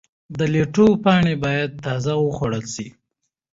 [0.37, 2.87] د لیټو پاڼې باید تازه وخوړل شي.